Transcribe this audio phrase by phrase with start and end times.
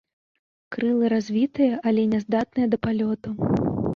[0.75, 3.29] Крылы развітыя, але няздатныя да палёту.